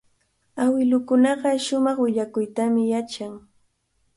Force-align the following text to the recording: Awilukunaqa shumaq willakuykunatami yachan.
Awilukunaqa 0.63 1.49
shumaq 1.65 1.97
willakuykunatami 2.03 2.83
yachan. 2.91 3.33